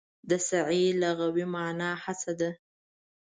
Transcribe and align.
د 0.29 0.31
سعې 0.47 0.85
لغوي 1.01 1.45
مانا 1.53 1.91
هڅه 2.03 2.31
ده. 2.39 2.49